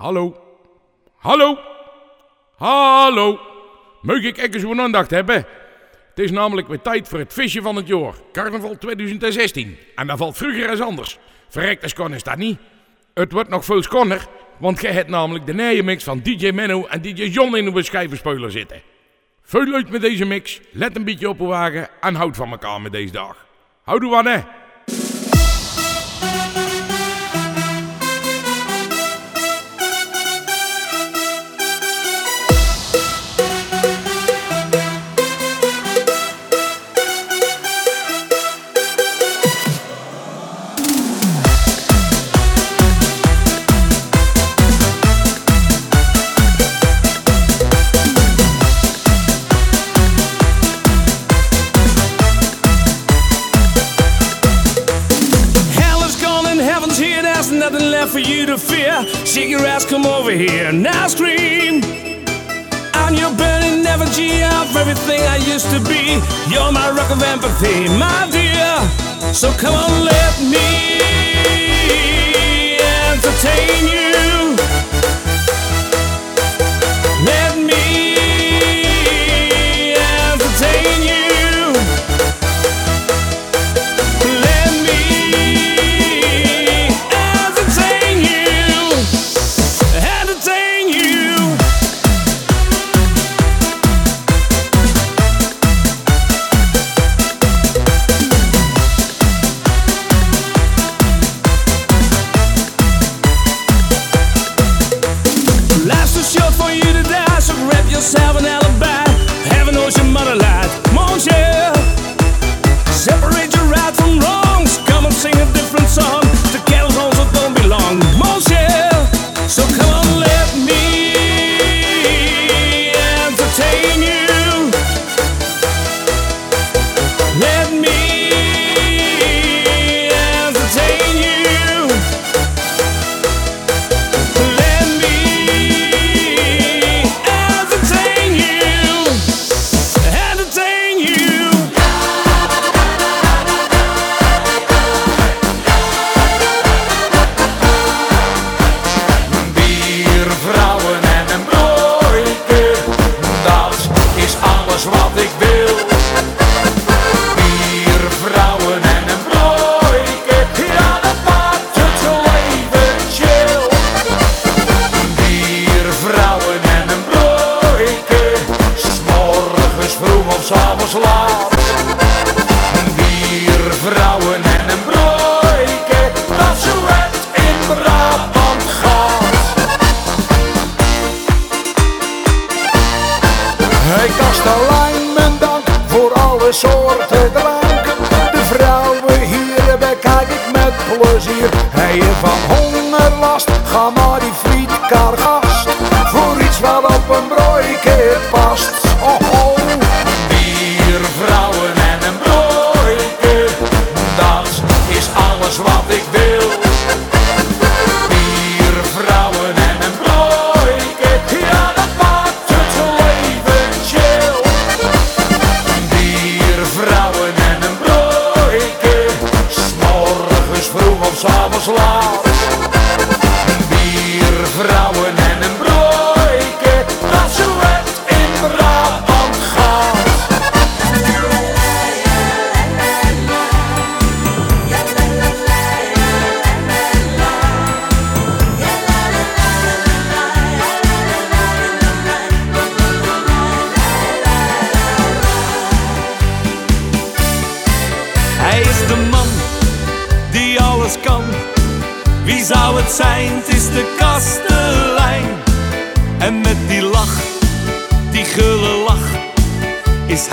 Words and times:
Hallo? 0.00 0.34
Hallo? 1.16 1.58
Hallo? 2.56 3.40
Meug 4.02 4.24
ik 4.24 4.38
even 4.38 4.60
zo'n 4.60 4.80
aandacht 4.80 5.10
hebben? 5.10 5.34
Het 6.08 6.18
is 6.18 6.30
namelijk 6.30 6.68
weer 6.68 6.80
tijd 6.80 7.08
voor 7.08 7.18
het 7.18 7.32
visje 7.32 7.62
van 7.62 7.76
het 7.76 7.86
jaar. 7.86 8.14
Carnaval 8.32 8.78
2016. 8.78 9.76
En 9.94 10.06
dat 10.06 10.18
valt 10.18 10.36
vroeger 10.36 10.70
eens 10.70 10.80
anders. 10.80 11.18
Verrekt 11.48 11.82
als 11.82 12.10
is 12.12 12.22
dat 12.22 12.36
niet. 12.36 12.58
Het 13.14 13.32
wordt 13.32 13.48
nog 13.48 13.64
veel 13.64 13.82
skonner, 13.82 14.26
want 14.58 14.80
jij 14.80 14.92
hebt 14.92 15.08
namelijk 15.08 15.46
de 15.46 15.54
nieuwe 15.54 15.82
mix 15.82 16.04
van 16.04 16.20
DJ 16.20 16.50
Menno 16.50 16.86
en 16.86 17.02
DJ 17.02 17.22
John 17.22 17.56
in 17.56 17.74
uw 17.74 17.82
schijvenspeler 17.82 18.50
zitten. 18.50 18.82
Veel 19.42 19.64
leuk 19.64 19.90
met 19.90 20.00
deze 20.00 20.24
mix, 20.24 20.60
let 20.72 20.96
een 20.96 21.04
beetje 21.04 21.28
op 21.28 21.40
uw 21.40 21.46
wagen 21.46 21.88
en 22.00 22.14
houd 22.14 22.36
van 22.36 22.50
elkaar 22.50 22.80
met 22.80 22.92
deze 22.92 23.12
dag. 23.12 23.46
Houdoe 23.82 24.16
aan 24.16 24.26
hè! 24.26 24.40
Shake 59.30 59.48
your 59.48 59.64
ass, 59.64 59.84
come 59.84 60.06
over 60.06 60.32
here. 60.32 60.72
Now 60.72 61.06
scream. 61.06 61.84
On 62.94 63.14
your 63.14 63.32
burning 63.36 63.86
effigy 63.86 64.42
of 64.42 64.74
everything 64.74 65.20
I 65.20 65.36
used 65.36 65.70
to 65.70 65.78
be. 65.78 66.18
You're 66.52 66.72
my 66.72 66.90
rock 66.90 67.12
of 67.12 67.22
empathy, 67.22 67.88
my 67.90 68.28
dear. 68.32 69.32
So 69.32 69.52
come 69.52 69.74
on, 69.74 70.04
let 70.04 70.40
me 70.50 71.29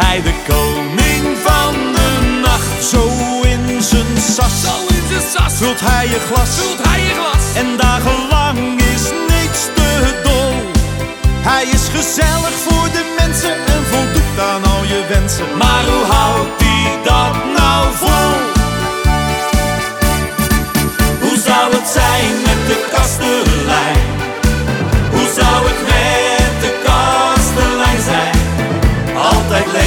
hij 0.07 0.21
de 0.21 0.35
koning 0.47 1.37
van 1.47 1.73
de 1.95 2.39
nacht. 2.41 2.85
Zo 2.91 3.03
in 3.41 3.81
zijn 3.81 4.17
sas, 4.35 4.61
zo 4.61 4.75
in 4.95 5.03
zijn 5.09 5.27
sas, 5.33 5.53
vult 5.53 5.79
hij 5.79 6.07
je 6.07 6.19
glas, 6.29 6.49
vult 6.59 6.87
hij 6.87 7.01
je 7.01 7.13
glas. 7.19 7.45
En 7.55 7.77
dagenlang 7.77 8.81
is 8.93 9.03
niets 9.31 9.61
te 9.75 9.89
dol. 10.23 10.53
Hij 11.49 11.63
is 11.63 11.85
gezellig 11.95 12.55
voor 12.65 12.87
de 12.97 13.03
mensen 13.19 13.55
en 13.75 13.83
voldoet 13.91 14.39
aan 14.49 14.63
al 14.73 14.83
je 14.83 15.01
wensen. 15.09 15.57
Maar 15.57 15.83
hoe 15.91 16.05
houdt 16.13 16.61
hij 16.63 16.83
dat 17.09 17.35
nou 17.57 17.81
vol? 18.01 18.35
Hoe 21.23 21.37
zou 21.47 21.65
het 21.75 21.87
zijn 21.99 22.31
met 22.47 22.61
de 22.69 22.77
kastelein? 22.91 23.96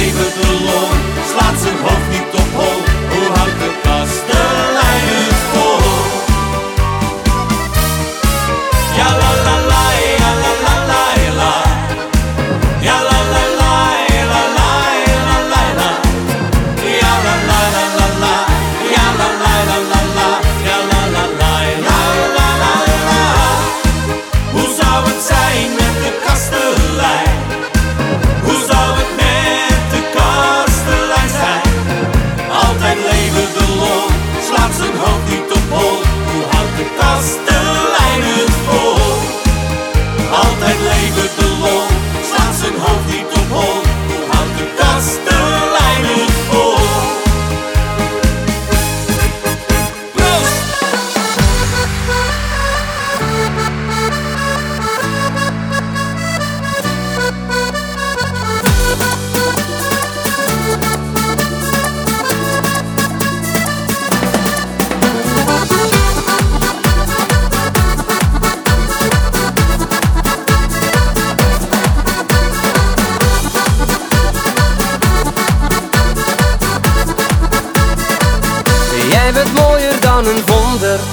Leven 0.01 0.41
de 0.41 0.59
lol, 0.65 0.89
slaat 1.31 1.61
zijn 1.61 1.77
hoofd 1.77 2.09
niet 2.09 2.33
op 2.33 2.40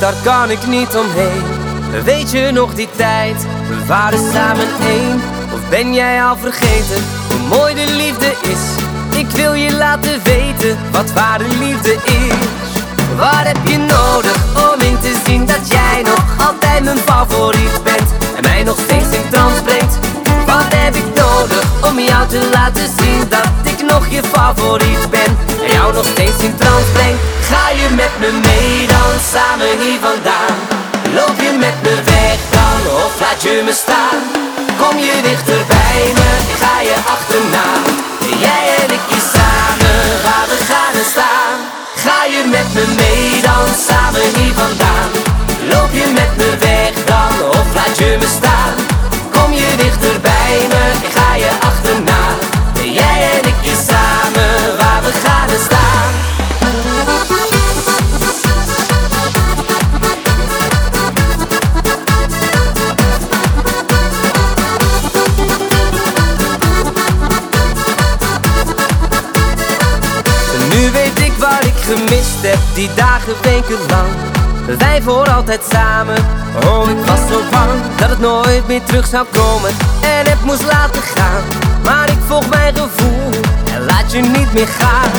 daar 0.01 0.15
kan 0.23 0.51
ik 0.51 0.67
niet 0.67 0.97
omheen. 0.97 1.43
Weet 2.05 2.31
je 2.31 2.51
nog 2.53 2.75
die 2.75 2.89
tijd, 2.97 3.47
we 3.69 3.87
waren 3.87 4.33
samen 4.33 4.67
één? 4.87 5.21
Of 5.53 5.69
ben 5.69 5.95
jij 5.95 6.23
al 6.25 6.37
vergeten 6.37 7.05
hoe 7.29 7.59
mooi 7.59 7.75
de 7.75 7.93
liefde 7.93 8.33
is? 8.43 8.87
Ik 9.19 9.31
wil 9.31 9.53
je 9.53 9.77
laten 9.77 10.23
weten 10.25 10.79
wat 10.91 11.13
ware 11.13 11.45
liefde 11.59 11.93
is. 11.93 12.35
Wat 13.17 13.47
heb 13.47 13.59
je 13.65 13.79
nodig 13.79 14.37
om 14.73 14.81
in 14.81 14.99
te 14.99 15.21
zien 15.27 15.47
dat 15.47 15.69
jij 15.69 16.03
nog 16.03 16.49
altijd 16.49 16.85
mijn 16.85 16.99
favoriet 16.99 17.83
bent 17.83 18.13
en 18.37 18.43
mij 18.43 18.63
nog 18.63 18.79
steeds 18.81 19.17
in 19.17 19.29
trance 19.31 19.63
brengt? 19.63 19.99
Wat 20.47 20.75
heb 20.75 20.95
ik 20.95 21.15
nodig 21.15 21.65
om 21.91 21.99
jou 21.99 22.29
te 22.29 22.49
laten 22.53 22.89
zien 22.99 23.29
dat 23.29 23.51
ik 23.63 23.91
nog 23.91 24.07
je 24.09 24.23
favoriet 24.33 25.11
ben 25.11 25.37
en 25.47 25.48
nog 25.93 26.07
steeds 26.07 26.43
in 26.43 26.55
trance? 26.57 26.77
Ga 27.51 27.71
je 27.71 27.89
met 27.95 28.15
me 28.21 28.31
mee 28.49 28.87
dan 28.87 29.13
samen 29.33 29.79
hier 29.81 30.01
vandaan? 30.01 30.57
Loop 31.15 31.37
je 31.41 31.53
met 31.59 31.77
me 31.83 31.95
weg 32.05 32.39
dan 32.57 32.81
of 33.05 33.13
laat 33.21 33.43
je 33.43 33.63
me 33.65 33.73
staan? 33.73 34.21
Kom 34.81 34.99
je 34.99 35.17
dichter 35.23 35.63
bij 35.67 36.03
me, 36.19 36.31
ga 36.61 36.81
je 36.81 36.97
achterna? 37.15 37.67
Jij 38.45 38.65
en 38.81 38.91
ik 38.99 39.05
hier 39.09 39.27
samen, 39.37 39.99
waar 40.25 40.47
we 40.51 40.59
gaan 40.71 40.95
en 41.03 41.09
staan. 41.15 41.57
Ga 42.05 42.25
je 42.35 42.43
met 42.57 42.69
me 42.75 42.85
mee 43.03 43.41
dan 43.49 43.67
samen 43.89 44.29
hier 44.37 44.55
vandaan? 44.55 45.11
Loop 45.71 45.91
je 45.93 46.07
met 46.21 46.33
me 46.37 46.51
weg 46.59 47.05
dan 47.05 47.49
of 47.49 47.67
laat 47.75 47.99
je 47.99 48.17
me 48.21 48.29
staan? 48.39 48.88
Die 73.29 73.37
dagen 73.43 73.53
wekenlang. 73.53 74.09
Wij 74.79 75.03
voor 75.03 75.31
altijd 75.31 75.61
samen, 75.71 76.17
oh 76.65 76.89
ik 76.89 77.07
was 77.07 77.19
zo 77.31 77.41
bang 77.51 77.71
dat 77.97 78.09
het 78.09 78.19
nooit 78.19 78.67
meer 78.67 78.83
terug 78.83 79.07
zou 79.07 79.27
komen 79.33 79.71
en 80.01 80.27
het 80.31 80.45
moest 80.45 80.65
laten 80.65 81.03
gaan. 81.03 81.43
Maar 81.85 82.11
ik 82.11 82.19
volg 82.27 82.49
mijn 82.49 82.75
gevoel 82.77 83.31
en 83.75 83.85
laat 83.85 84.13
je 84.13 84.21
niet 84.21 84.53
meer 84.53 84.67
gaan. 84.67 85.11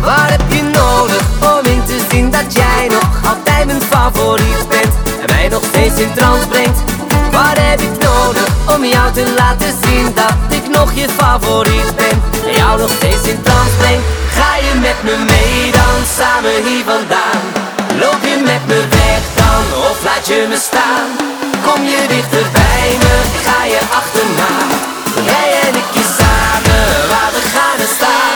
Waar 0.00 0.30
heb 0.30 0.42
je 0.48 0.62
nodig 0.62 1.22
om 1.40 1.70
in 1.70 1.84
te 1.84 2.06
zien 2.10 2.30
dat 2.30 2.54
jij 2.54 2.88
nog 2.88 3.30
altijd 3.30 3.66
mijn 3.66 3.82
favoriet 3.82 4.68
bent 4.68 4.94
en 5.20 5.26
mij 5.26 5.48
nog 5.48 5.62
steeds 5.64 6.00
in 6.00 6.12
trance 6.14 6.46
brengt? 6.48 6.78
Wat 7.32 7.58
heb 7.58 7.80
ik 7.80 8.02
nodig 8.02 8.48
om 8.76 8.84
jou 8.84 9.12
te 9.12 9.32
laten 9.36 9.72
zien 9.82 10.12
dat 10.14 10.34
ik 10.58 10.68
nog 10.68 10.92
je 10.92 11.08
favoriet 11.16 11.94
ben 11.96 12.22
en 12.46 12.54
jou 12.56 12.80
nog 12.80 12.90
steeds 12.90 13.28
in 13.28 13.42
trance 13.42 13.76
breng? 13.78 14.00
Je 14.66 14.74
met 14.80 15.02
me 15.02 15.16
mee 15.24 15.70
dan 15.70 15.98
samen 16.18 16.64
hier 16.64 16.84
vandaan? 16.84 17.42
Loop 18.00 18.22
je 18.30 18.36
met 18.50 18.66
me 18.66 18.80
weg 18.88 19.22
dan 19.34 19.64
of 19.90 20.04
laat 20.04 20.26
je 20.26 20.46
me 20.48 20.56
staan? 20.56 21.08
Kom 21.66 21.84
je 21.84 22.04
dichter 22.08 22.46
bij 22.52 22.88
me, 23.02 23.14
ga 23.44 23.64
je 23.64 23.80
achterna? 24.00 24.52
Jij 25.24 25.60
en 25.60 25.74
ik 25.74 25.88
hier 25.92 26.10
samen, 26.18 27.08
waar 27.08 27.30
we 27.32 27.42
gaan 27.54 27.86
staan. 27.96 28.29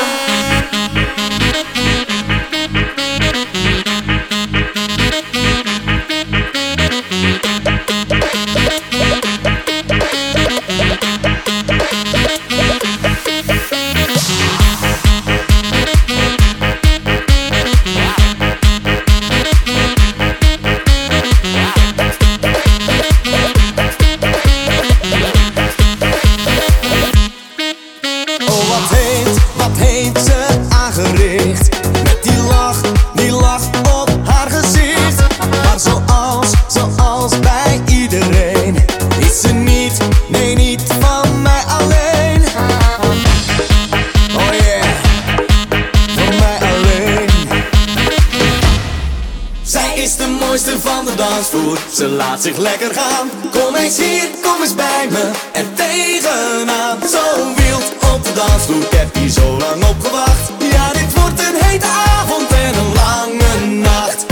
Ze 51.94 52.08
laat 52.08 52.42
zich 52.42 52.56
lekker 52.56 52.94
gaan. 52.94 53.30
Kom 53.50 53.74
eens 53.74 53.96
hier, 53.96 54.28
kom 54.42 54.62
eens 54.62 54.74
bij 54.74 55.06
me 55.10 55.30
en 55.52 55.74
tegenaan. 55.74 56.98
Zo 57.10 57.54
wild 57.56 57.84
op 58.14 58.24
de 58.24 58.32
dansvloer, 58.32 58.82
ik 58.82 58.90
heb 58.90 59.14
hier 59.14 59.30
zo 59.30 59.56
lang 59.58 59.84
op 59.84 60.04
gewacht. 60.04 60.50
Ja, 60.70 60.92
dit 60.92 61.14
wordt 61.14 61.40
een 61.40 61.56
hete 61.64 61.86
avond 61.86 62.52
en 62.52 62.74
een 62.74 62.92
lange 62.94 63.80
nacht. 63.80 64.24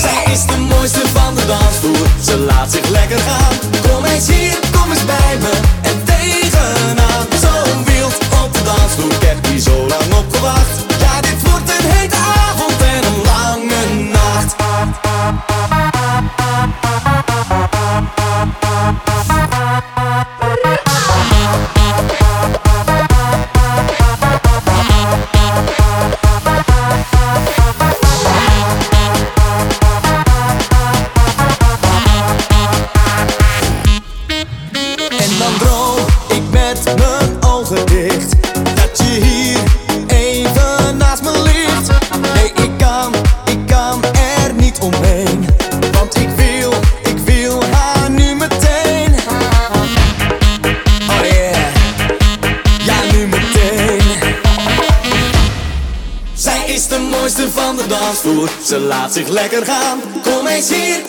Zij 0.00 0.32
is 0.32 0.46
de 0.46 0.58
mooiste 0.58 1.08
van 1.14 1.34
de 1.34 1.46
dansvloer, 1.46 2.06
ze 2.24 2.38
laat 2.38 2.72
zich 2.72 2.88
lekker 2.88 3.18
gaan. 3.18 3.54
Kom 3.90 4.04
eens 4.04 4.28
hier, 4.28 4.58
ze 58.72 58.78
laat 58.78 59.12
zich 59.12 59.28
lekker 59.28 59.66
gaan. 59.66 60.00
Kom 60.22 60.46
eens 60.46 60.68
hier, 60.68 61.00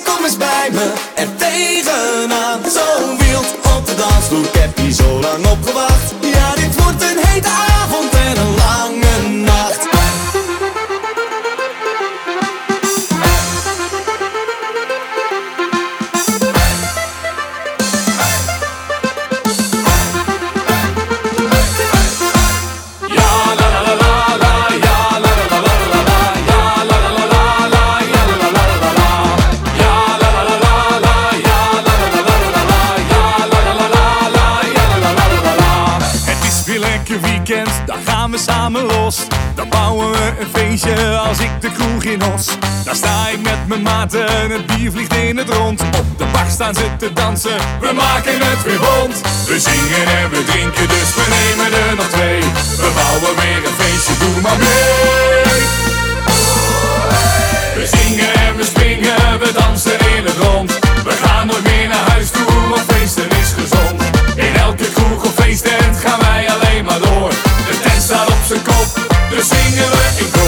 samen 38.44 38.86
los. 38.86 39.18
Dan 39.56 39.70
bouwen 39.70 40.12
we 40.12 40.34
een 40.40 40.48
feestje 40.54 41.18
als 41.18 41.40
ik 41.40 41.52
de 41.62 41.72
kroeg 41.72 42.04
in 42.04 42.24
os. 42.34 42.46
Daar 42.84 42.96
sta 42.96 43.28
ik 43.28 43.42
met 43.42 43.68
mijn 43.68 43.82
maten, 43.82 44.52
het 44.52 44.66
bier 44.66 44.92
vliegt 44.92 45.16
in 45.16 45.38
het 45.38 45.50
rond. 45.50 45.82
Op 45.82 46.18
de 46.18 46.26
bar 46.32 46.50
staan 46.50 46.76
ze 46.76 46.88
te 46.98 47.14
dansen, 47.14 47.58
we 47.80 47.92
maken 47.94 48.40
het 48.50 48.64
weer 48.64 48.82
rond. 48.90 49.22
We 49.48 49.60
zingen 49.60 50.06
en 50.18 50.30
we 50.30 50.44
drinken, 50.44 50.88
dus 50.88 51.10
we 51.16 51.26
nemen 51.38 51.70
er 51.88 51.96
nog 51.96 52.08
twee. 52.08 52.40
We 52.84 52.92
bouwen 52.96 53.36
weer 53.42 53.62
een 53.68 53.78
feestje, 53.80 54.14
doe 54.20 54.42
maar 54.42 54.58
mee. 54.58 55.82
We 57.76 57.86
zingen 57.98 58.34
en 58.34 58.56
we 58.58 58.64
springen, 58.64 59.40
we 59.40 59.52
dansen 59.54 60.00
in 60.16 60.24
het 60.26 60.38
rond. 60.38 60.80
We 61.04 61.12
gaan 61.24 61.48
nooit 61.48 61.64
meer 61.64 61.88
naar 61.88 62.10
huis 62.10 62.30
toe, 62.30 62.68
want 62.70 62.82
feesten 62.88 63.30
is 63.30 63.52
gezond. 63.60 64.02
In 64.36 64.56
elke 64.56 64.92
kroeg 64.94 65.24
of 65.26 65.34
feest 65.34 65.73
Laten 69.34 69.50
we 69.50 69.56
zingen 69.56 69.90
we 69.90 70.43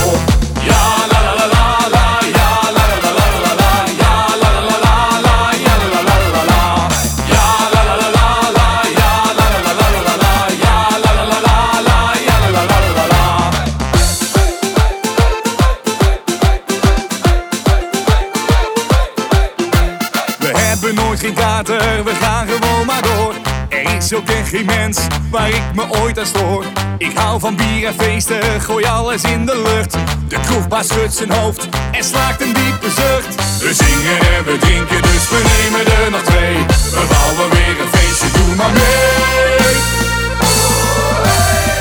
geen 24.55 24.65
mens 24.65 24.97
waar 25.29 25.49
ik 25.49 25.63
me 25.73 25.83
ooit 26.01 26.19
aan 26.19 26.25
stoor. 26.25 26.65
Ik 26.97 27.17
hou 27.17 27.39
van 27.39 27.55
bier 27.55 27.87
en 27.87 27.93
feesten, 27.93 28.61
gooi 28.61 28.85
alles 28.85 29.23
in 29.23 29.45
de 29.45 29.61
lucht. 29.67 29.95
De 30.27 30.39
kroegbaas 30.39 30.87
schudt 30.87 31.13
zijn 31.13 31.31
hoofd 31.31 31.67
en 31.91 32.03
slaakt 32.03 32.41
een 32.41 32.53
diepe 32.53 32.89
zucht. 32.89 33.35
We 33.59 33.73
zingen 33.73 34.19
en 34.35 34.43
we 34.45 34.57
drinken, 34.57 35.01
dus 35.01 35.29
we 35.29 35.41
nemen 35.53 35.85
er 36.03 36.11
nog 36.11 36.21
twee. 36.21 36.55
We 36.97 37.03
bouwen 37.09 37.49
weer 37.49 37.75
een 37.81 37.91
feestje, 37.97 38.27
doe 38.31 38.55
maar 38.55 38.71
mee. 38.71 39.77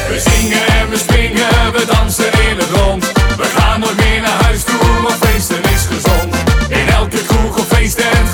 We 0.09 0.19
zingen 0.31 0.66
en 0.66 0.88
we 0.90 0.99
springen, 0.99 1.73
we 1.73 1.85
dansen 1.93 2.33
in 2.49 2.57
het 2.59 2.71
rond. 2.71 3.12
We 3.37 3.47
gaan 3.57 3.81
nog 3.81 3.95
meer 3.97 4.21
naar 4.21 4.43
huis 4.43 4.64
toe, 4.64 5.02
want 5.02 5.14
feesten 5.21 5.62
is 5.62 5.83
gezond. 5.93 6.35
In 6.69 6.88
elke 6.88 7.25
kroeg 7.25 7.59
of 7.59 7.69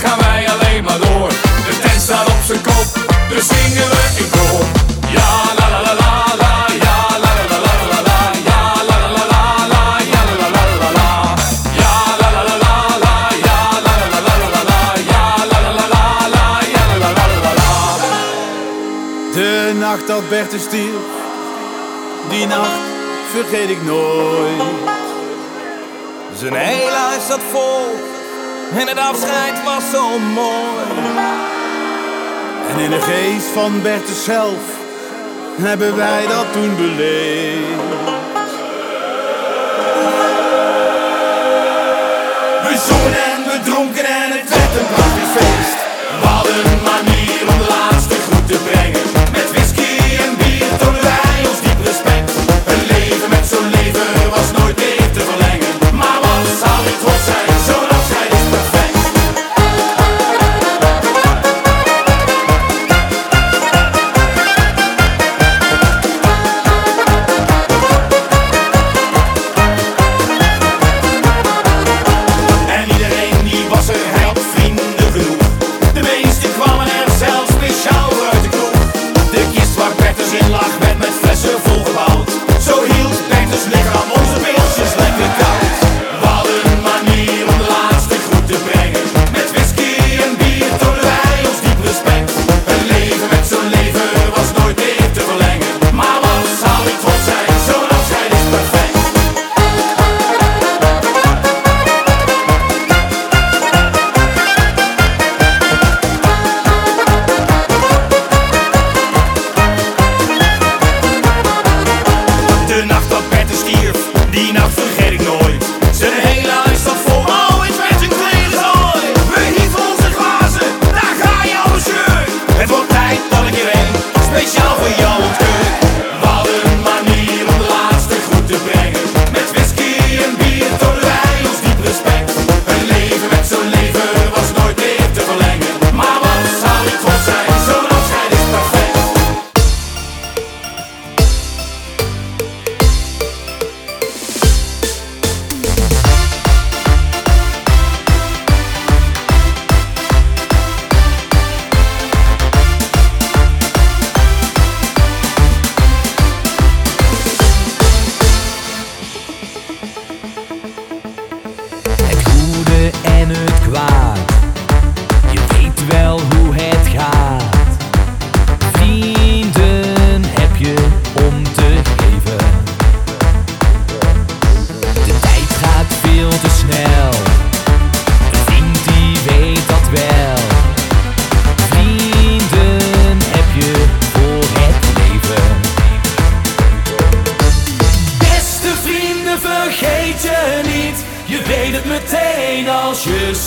gaan 0.02 0.18
wij 0.18 0.50
alleen 0.50 0.84
maar 0.84 0.98
door. 0.98 1.28
De 1.68 1.78
tent 1.82 2.00
staat 2.02 2.26
op 2.26 2.42
zijn 2.44 2.60
kop, 2.60 2.88
dus 3.28 3.46
zingen 3.46 3.88
we. 3.90 4.09
nacht 22.50 22.80
vergeet 23.32 23.70
ik 23.70 23.82
nooit. 23.82 24.62
Zijn 26.34 26.54
hele 26.54 26.96
huis 26.96 27.26
zat 27.26 27.40
vol 27.50 27.84
en 28.78 28.88
het 28.88 28.98
afscheid 28.98 29.64
was 29.64 29.90
zo 29.90 30.18
mooi. 30.18 30.84
En 32.70 32.78
in 32.78 32.90
de 32.90 33.00
geest 33.00 33.46
van 33.46 33.82
Bertus 33.82 34.24
zelf 34.24 34.62
hebben 35.60 35.96
wij 35.96 36.26
dat 36.26 36.52
toen 36.52 36.76
beleefd. 36.76 38.08
We 42.62 42.76
zongen 42.88 43.29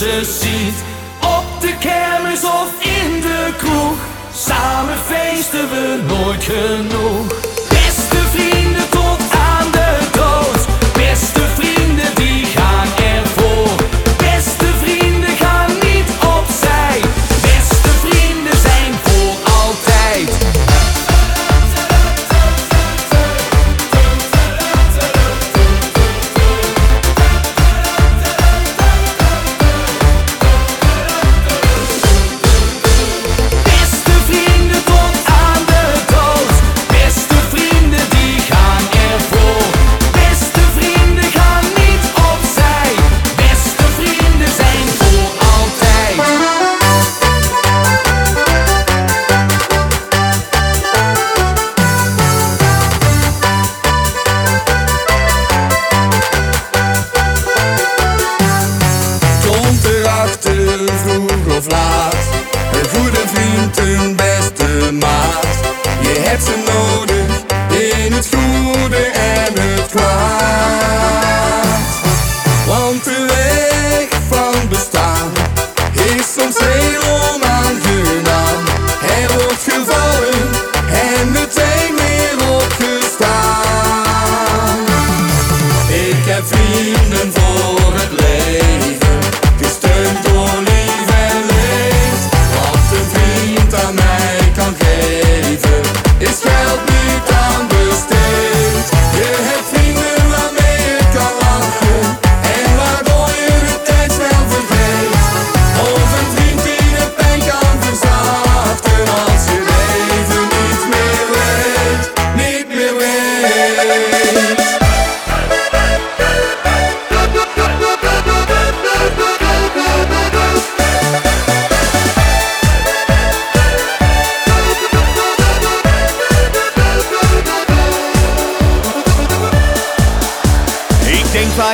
This. 0.04 0.43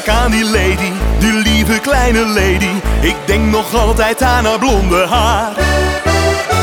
vaak 0.03 0.15
aan 0.15 0.31
die 0.31 0.43
lady, 0.43 0.91
die 1.19 1.33
lieve 1.33 1.79
kleine 1.79 2.25
lady. 2.25 2.71
Ik 3.01 3.15
denk 3.25 3.51
nog 3.51 3.75
altijd 3.75 4.21
aan 4.21 4.45
haar 4.45 4.59
blonde 4.59 5.07
haar. 5.07 5.51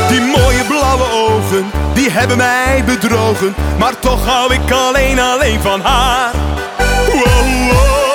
Die 0.09 0.21
mooie 0.21 0.63
blauwe 0.67 1.03
ogen, 1.11 1.71
die 1.93 2.11
hebben 2.11 2.37
mij 2.37 2.83
bedrogen. 2.85 3.55
Maar 3.77 3.99
toch 3.99 4.25
hou 4.25 4.53
ik 4.53 4.71
alleen, 4.71 5.19
alleen 5.19 5.61
van 5.61 5.81
haar. 5.81 6.31
Wow, 7.05 7.71
wow, 7.71 8.09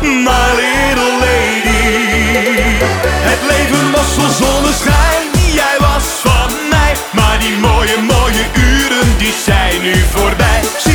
my 0.00 0.46
little 0.60 1.12
lady. 1.20 2.76
Het 3.30 3.40
leven 3.48 3.90
was 3.90 4.06
vol 4.16 4.46
zonneschijn, 4.46 5.22
jij 5.52 5.76
was 5.78 6.04
van 6.22 6.50
mij. 6.70 6.94
Maar 7.10 7.38
die 7.38 7.56
mooie, 7.56 7.96
mooie 8.02 8.44
uren, 8.54 9.18
die 9.18 9.34
zijn 9.44 9.82
nu 9.82 9.94
voorbij. 10.14 10.87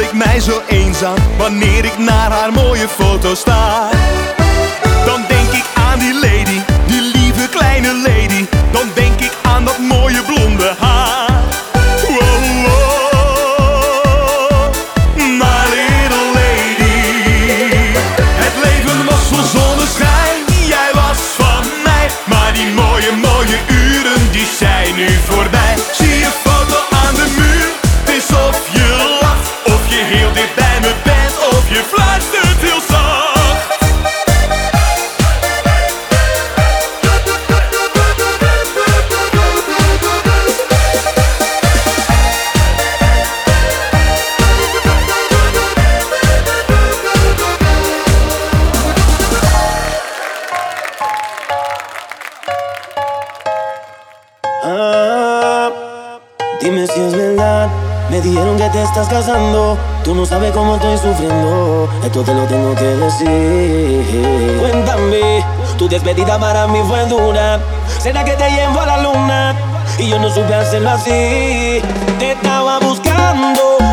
ik 0.00 0.12
mij 0.12 0.40
zo 0.40 0.62
eenzaam 0.68 1.16
wanneer 1.38 1.84
ik 1.84 1.98
naar 1.98 2.30
haar 2.30 2.52
mooie 2.52 2.88
foto 2.88 3.34
sta. 3.34 3.88
Dan 5.04 5.24
denk 5.28 5.50
ik 5.50 5.64
aan 5.74 5.98
die 5.98 6.14
lady, 6.14 6.60
die 6.86 7.00
lieve 7.00 7.48
kleine 7.48 7.94
lady. 7.94 8.46
Dan 8.70 8.88
denk 8.94 9.20
ik 9.20 9.32
aan 9.42 9.64
dat 9.64 9.78
mooie 9.78 10.22
blonde 10.22 10.74
haar. 10.78 10.89
casando. 59.10 59.76
Tú 60.04 60.14
no 60.14 60.24
sabes 60.24 60.52
cómo 60.52 60.76
estoy 60.76 60.96
sufriendo. 60.96 61.88
Esto 62.02 62.22
te 62.22 62.32
lo 62.32 62.44
tengo 62.44 62.74
que 62.74 62.84
decir. 62.84 64.58
Cuéntame, 64.60 65.44
tu 65.76 65.88
despedida 65.88 66.38
para 66.38 66.66
mí 66.68 66.78
fue 66.86 67.04
dura. 67.06 67.60
¿Será 67.98 68.24
que 68.24 68.32
te 68.32 68.50
llevo 68.50 68.80
a 68.80 68.86
la 68.86 69.02
luna? 69.02 69.56
Y 69.98 70.08
yo 70.08 70.18
no 70.18 70.30
supe 70.30 70.54
hacerlo 70.54 70.90
así. 70.90 71.82
Te 72.18 72.32
estaba 72.32 72.78
buscando. 72.78 73.89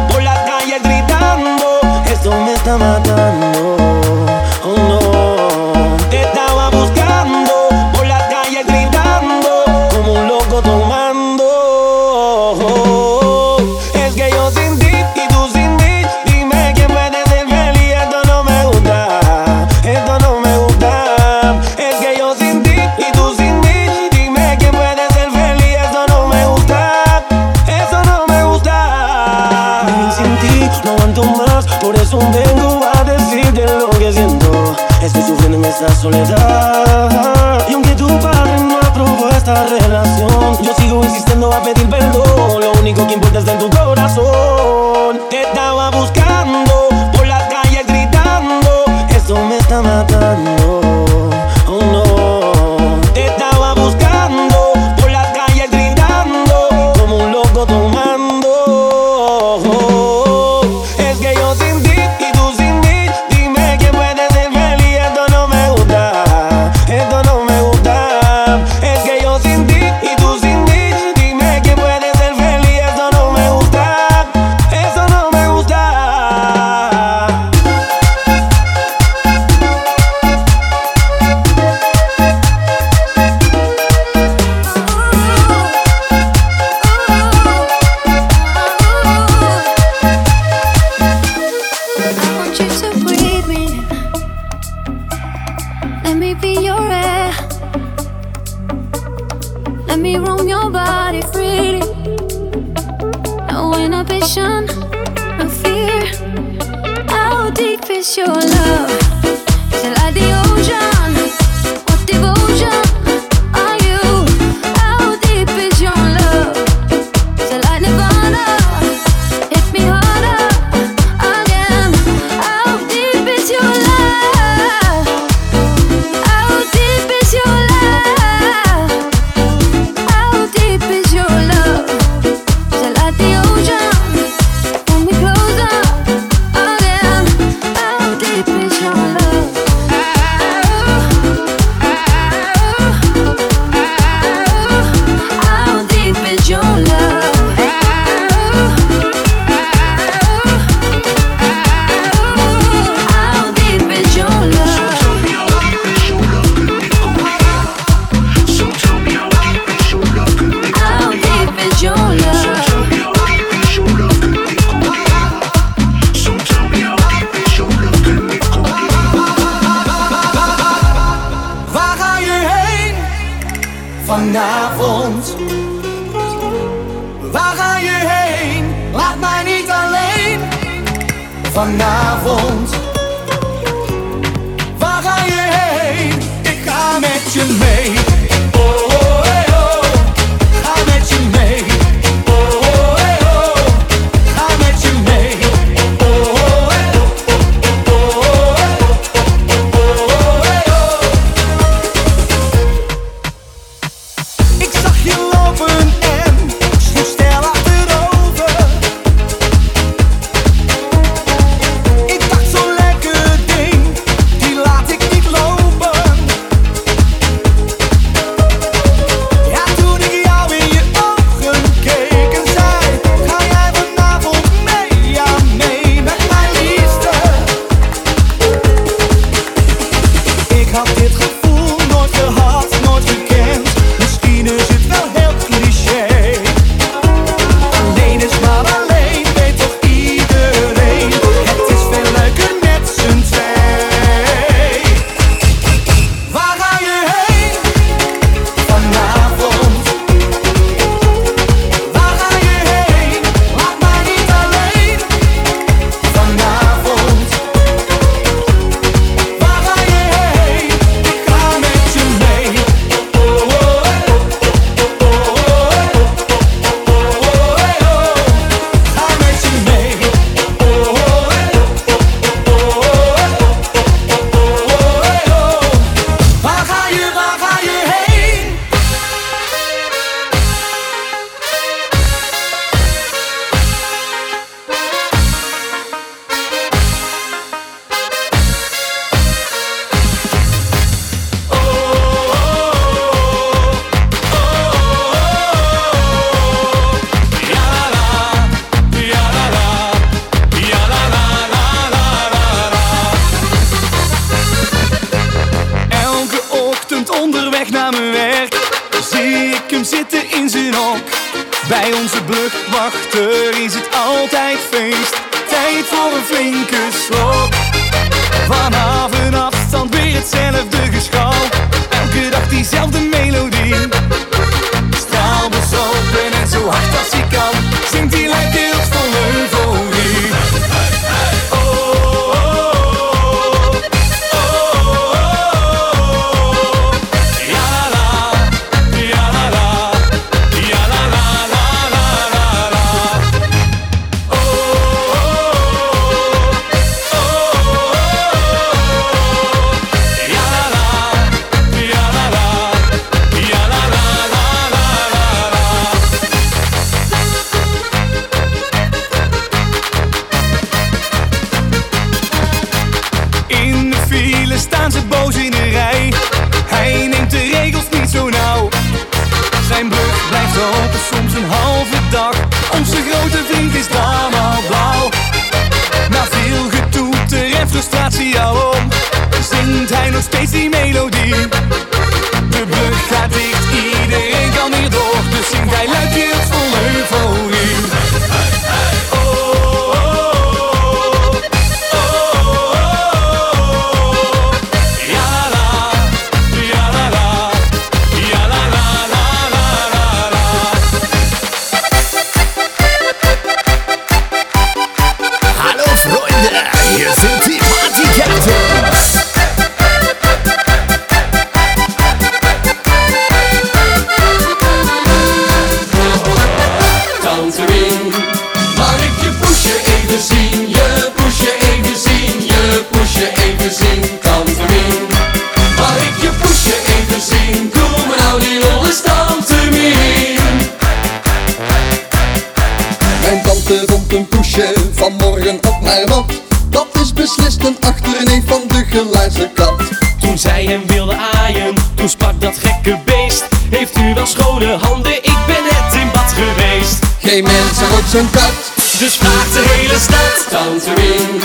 kat, 448.11 448.71
dus 448.99 449.15
vraagt 449.15 449.53
de 449.53 449.63
hele 449.67 449.99
stad. 449.99 450.49
Tante 450.49 450.93
Wien, 450.95 451.41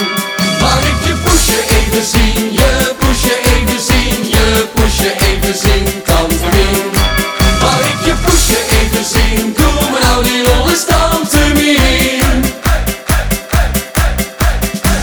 mag 0.60 0.78
ik 0.78 1.06
je 1.06 1.14
poesje 1.24 1.58
even 1.68 2.06
zien? 2.06 2.52
Je 2.52 2.94
poesje 2.98 3.38
even 3.54 3.80
zien, 3.80 4.28
je 4.28 4.66
poesje 4.74 5.14
even 5.28 5.54
zien. 5.58 6.02
Tante 6.04 6.50
Wien, 6.50 6.90
mag 7.60 7.80
ik 7.80 8.04
je 8.04 8.14
poesje 8.24 8.58
even 8.80 9.04
zien? 9.04 9.54
Kom 9.54 10.00
nou 10.00 10.24
die 10.24 10.42
rol 10.44 10.70
is 10.70 10.84
Tante 10.84 11.52
Wien. 11.54 12.42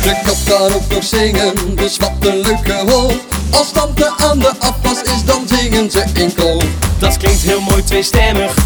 De 0.02 0.22
kat 0.26 0.38
kan 0.46 0.74
ook 0.74 0.90
nog 0.90 1.04
zingen, 1.04 1.76
dus 1.76 1.98
wat 1.98 2.12
een 2.20 2.42
leuke 2.42 2.92
hoofd. 2.92 3.18
Als 3.52 3.72
tante 3.72 4.12
aan 4.18 4.40
de 4.40 4.52
appas 4.60 5.02
is, 5.02 5.24
dan 5.26 5.48
zingen 5.48 5.92
ze 5.92 6.04
in. 6.14 6.34
Dat 7.00 7.18
klinkt 7.18 7.42
heel 7.42 7.62
mooi, 7.62 7.84
twee 7.84 7.86
tweestemmig 7.86 8.59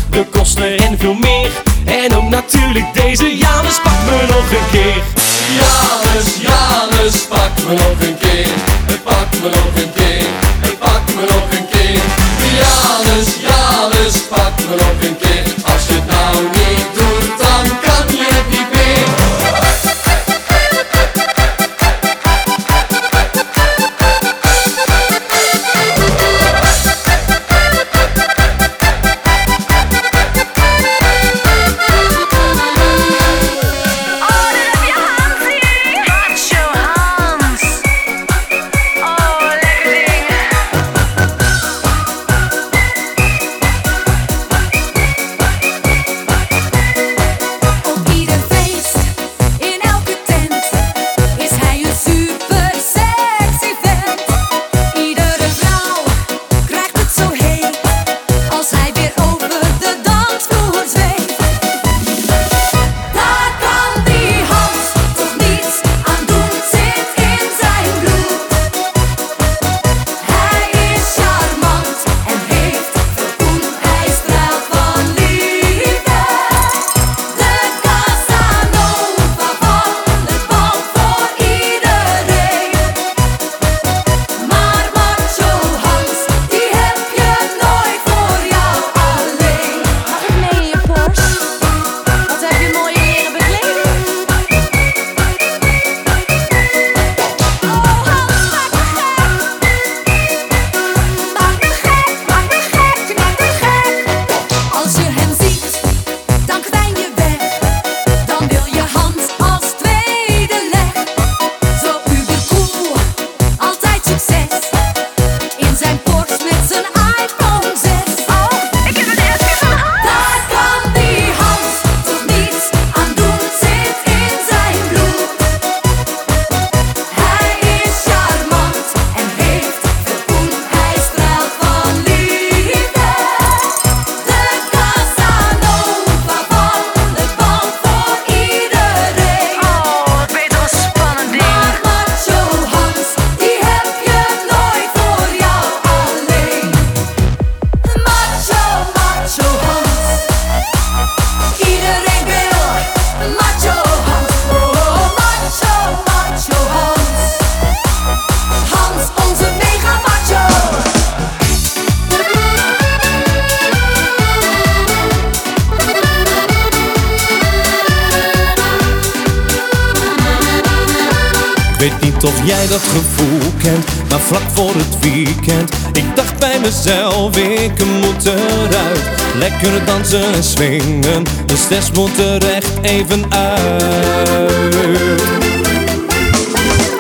Ik 177.44 177.86
moet 177.86 178.26
eruit. 178.26 179.02
Lekker 179.38 179.86
dansen 179.86 180.34
en 180.34 180.44
swingen, 180.44 181.24
de 181.46 181.56
stress 181.56 181.92
moet 181.92 182.20
er 182.20 182.56
echt 182.56 182.80
even 182.82 183.24
uit. 183.34 185.22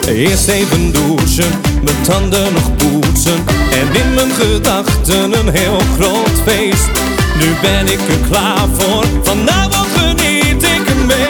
Eerst 0.07 0.47
even 0.47 0.91
douchen, 0.91 1.61
mijn 1.83 2.01
tanden 2.01 2.53
nog 2.53 2.75
poetsen 2.75 3.45
En 3.71 4.01
in 4.01 4.13
mijn 4.13 4.31
gedachten 4.31 5.33
een 5.39 5.49
heel 5.49 5.79
groot 5.97 6.41
feest 6.45 6.87
Nu 7.39 7.53
ben 7.61 7.87
ik 7.87 7.99
er 7.99 8.27
klaar 8.29 8.67
voor, 8.77 9.05
vanavond 9.23 9.87
geniet 9.95 10.63
ik 10.63 10.81
het 10.85 11.05
meest 11.05 11.23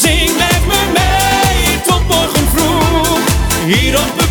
Zing 0.00 0.30
met 0.36 0.66
me 0.66 0.80
mee, 0.94 1.80
tot 1.86 2.08
morgen 2.08 2.48
vroeg 2.54 3.18
Hier 3.66 3.98
op 3.98 4.21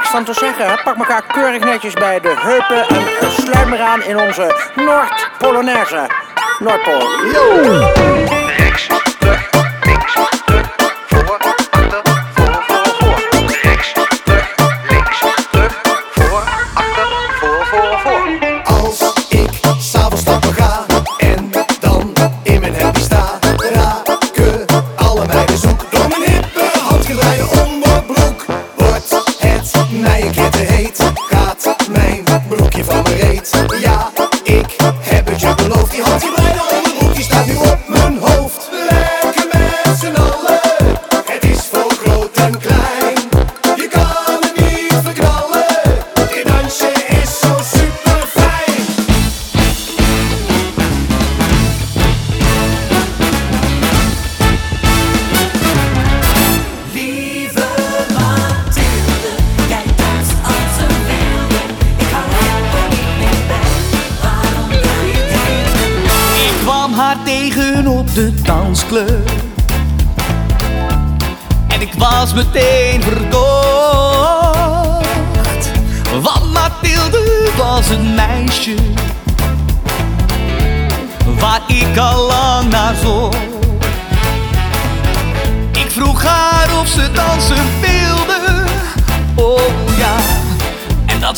niks 0.00 0.12
van 0.12 0.24
te 0.24 0.34
zeggen. 0.34 0.80
Pak 0.84 0.96
elkaar 0.96 1.22
keurig 1.26 1.64
netjes 1.64 1.94
bij 1.94 2.20
de 2.20 2.34
heupen 2.36 2.88
en 2.88 3.30
sluit 3.30 3.68
maar 3.68 3.80
aan 3.80 4.02
in 4.02 4.18
onze 4.18 4.70
Noord-Polonaise. 4.74 6.10
Noordpool. 6.58 8.39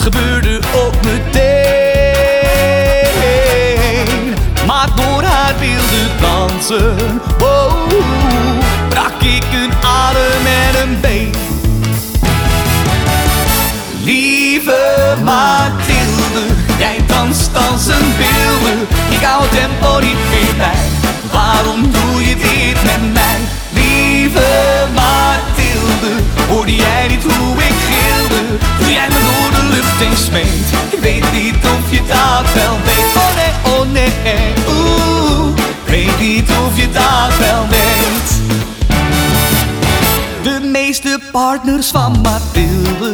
Gebeurde 0.03 0.61
ook 0.75 0.95
meteen. 1.05 1.43
Maar 4.67 4.89
door 4.97 5.23
haar 5.23 5.55
wilde 5.59 6.07
dansen 6.21 7.21
wow, 7.39 7.93
Brak 8.89 9.23
ik 9.23 9.45
een 9.53 9.73
adem 9.83 10.47
en 10.47 10.83
een 10.83 11.01
been. 11.01 11.31
Lieve 14.05 15.15
Mathilde, 15.25 16.45
jij 16.79 17.01
danst 17.07 17.51
als 17.71 17.87
een 17.87 18.13
wilde. 18.17 18.73
Ik 19.11 19.23
hou 19.23 19.43
het 19.43 19.51
tempo 19.51 19.99
niet 19.99 20.23
meer 20.31 20.57
bij. 20.57 20.85
Waarom 21.33 21.91
doe 21.93 22.29
je 22.29 22.37
dit 22.37 22.83
met 22.83 23.13
mij? 23.13 23.39
Lieve 23.73 24.87
Mathilde, 24.95 26.13
hoorde 26.49 26.75
jij 26.75 27.09
niet 27.09 27.23
hoe 27.23 27.57
ik 27.57 27.75
gilde? 27.89 28.41
Toen 28.79 28.93
jij 28.93 29.09
me 29.09 29.21
door 29.21 29.52
Ik 30.03 31.01
weet 31.01 31.33
niet 31.33 31.55
of 31.55 31.91
je 31.91 32.01
dat 32.07 32.53
wel 32.53 32.77
weet 32.85 33.17
Oh 33.17 33.35
nee, 33.35 33.75
oh 33.75 33.93
nee, 33.93 34.53
oeh 34.69 35.57
Weet 35.85 36.21
niet 36.21 36.51
of 36.51 36.81
je 36.81 36.91
dat 36.91 37.39
wel 37.39 37.67
weet 37.69 38.41
De 40.43 40.69
meeste 40.73 41.21
partners 41.33 41.91
van 41.91 42.21
Mathilde 42.21 43.13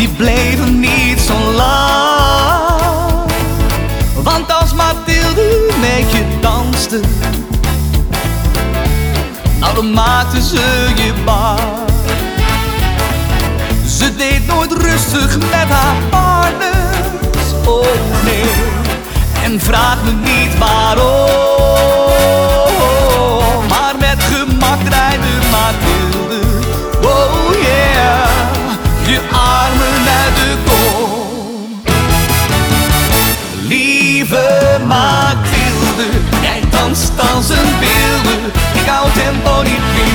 die 0.00 0.08
bleven 0.08 0.80
niet 0.80 1.20
zo 1.20 1.52
lang. 1.52 3.30
Want 4.22 4.52
als 4.52 4.72
Mathilde 4.74 5.72
met 5.80 6.12
je 6.12 6.24
danste, 6.40 7.00
nou 9.58 9.74
dan 9.74 9.92
maakte 9.92 10.42
ze 10.42 10.92
je 10.96 11.12
bang. 11.24 11.89
Nooit 14.54 14.72
rustig 14.72 15.38
met 15.38 15.68
haar 15.68 15.96
partners, 16.10 17.66
oh 17.66 17.86
nee. 18.24 18.44
En 19.44 19.60
vraag 19.60 19.98
me 20.04 20.12
niet 20.12 20.58
waarom, 20.58 21.28
maar 23.68 23.94
met 23.98 24.22
gemak 24.22 24.80
draaide 24.84 25.26
Mathilde, 25.50 26.40
oh 27.02 27.52
yeah 27.62 28.20
je 29.10 29.20
armen 29.30 30.12
uit 30.22 30.34
de 30.36 30.56
kom. 30.68 31.82
Lieve 33.68 34.78
Mathilde, 34.86 36.08
jij 36.42 36.62
danst 36.70 37.12
als 37.34 37.48
een 37.48 37.78
wilde. 37.78 38.36
Ik 38.72 38.86
hou 38.86 39.08
tempo 39.14 39.62
niet 39.62 39.84
meer 39.94 40.09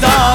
niet 0.00 0.33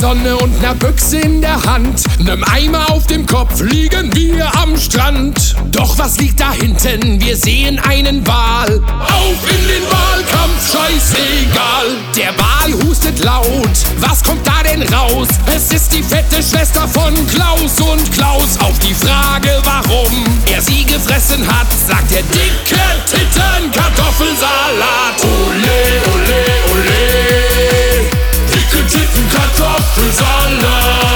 Sonne 0.00 0.36
und 0.36 0.60
ner 0.62 0.74
Büchse 0.74 1.18
in 1.18 1.40
der 1.40 1.62
Hand, 1.62 2.02
nem 2.18 2.42
Eimer 2.44 2.90
auf 2.90 3.06
dem 3.06 3.26
Kopf 3.26 3.60
liegen 3.60 4.14
wir 4.14 4.46
am 4.58 4.76
Strand. 4.76 5.54
Doch 5.70 5.98
was 5.98 6.18
liegt 6.18 6.40
da 6.40 6.52
hinten? 6.52 7.20
Wir 7.20 7.36
sehen 7.36 7.78
einen 7.78 8.26
Wal. 8.26 8.80
Auf 8.80 9.50
in 9.50 9.68
den 9.68 9.82
Wahlkampf, 9.90 10.72
scheißegal. 10.72 11.96
Der 12.16 12.32
Wal 12.38 12.72
hustet 12.84 13.22
laut. 13.24 13.76
Was 13.98 14.22
kommt 14.22 14.46
da 14.46 14.62
denn 14.62 14.82
raus? 14.92 15.28
Es 15.46 15.72
ist 15.72 15.92
die 15.92 16.02
fette 16.02 16.42
Schwester 16.42 16.88
von 16.88 17.14
Klaus 17.28 17.80
und 17.80 18.12
Klaus. 18.12 18.58
Auf 18.60 18.78
die 18.78 18.94
Frage, 18.94 19.60
warum 19.64 20.24
er 20.50 20.62
sie 20.62 20.84
gefressen 20.84 21.46
hat, 21.46 21.66
sagt 21.88 22.10
der 22.10 22.22
dicke 22.22 22.80
Titten 23.06 23.70
Kartoffelsalat. 23.72 25.22
Ole, 25.22 26.02
ole, 26.12 26.44
ole. 26.72 27.91
Titten, 28.80 29.28
Kartoffelsalat. 29.28 31.11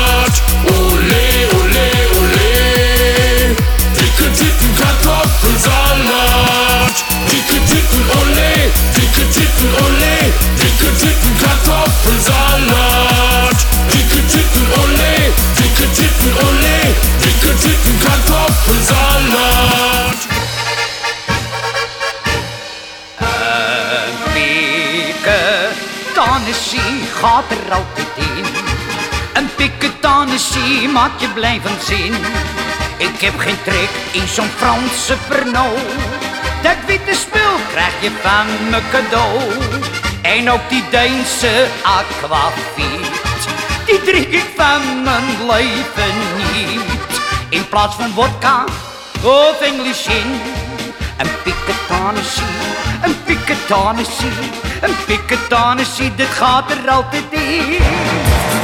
Gaat 27.21 27.51
er 27.51 27.73
altijd 27.73 28.13
in. 28.17 28.45
Een 29.33 29.49
piketanessie 29.55 30.89
maakt 30.89 31.21
je 31.21 31.29
blij 31.29 31.61
van 31.63 31.77
zin. 31.85 32.15
Ik 32.97 33.21
heb 33.21 33.39
geen 33.39 33.63
trek 33.65 33.91
in 34.13 34.29
zo'n 34.29 34.51
Franse 34.57 35.17
Pernod. 35.29 35.79
Dat 36.63 36.77
witte 36.87 37.15
spul 37.15 37.57
krijg 37.71 37.95
je 38.01 38.11
van 38.23 38.47
me 38.71 38.81
cadeau. 38.91 39.41
En 40.23 40.51
ook 40.51 40.69
die 40.69 40.85
Deense 40.91 41.67
aquavit, 41.83 43.11
die 43.87 44.03
drink 44.03 44.27
ik 44.27 44.47
van 44.57 45.03
mijn 45.03 45.47
leven 45.47 46.17
niet. 46.37 46.81
In 47.49 47.69
plaats 47.69 47.97
van 47.97 48.11
vodka 48.15 48.65
of 49.23 49.61
English. 49.61 50.07
Een 51.17 51.29
piketanessie, 51.43 52.45
een 53.03 53.17
piketanessie, 53.25 54.31
een 54.81 54.95
piketanessie, 55.07 56.15
dit 56.15 56.27
gaat 56.27 56.71
er 56.71 56.91
altijd 56.91 57.25
in. 57.31 58.56